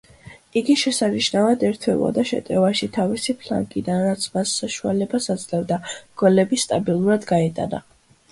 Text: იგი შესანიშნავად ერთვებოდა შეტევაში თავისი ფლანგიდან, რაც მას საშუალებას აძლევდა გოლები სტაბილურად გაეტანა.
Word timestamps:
იგი 0.59 0.75
შესანიშნავად 0.83 1.65
ერთვებოდა 1.67 2.23
შეტევაში 2.29 2.87
თავისი 2.95 3.35
ფლანგიდან, 3.43 4.01
რაც 4.07 4.25
მას 4.37 4.55
საშუალებას 4.61 5.29
აძლევდა 5.35 5.79
გოლები 6.23 6.59
სტაბილურად 6.65 7.29
გაეტანა. 7.33 7.83